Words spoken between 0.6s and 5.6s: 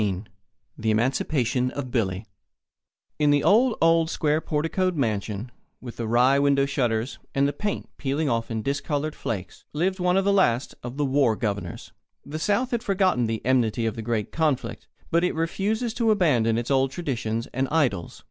THE EMANCIPATION OF BILLY In the old, old, square porticoed mansion,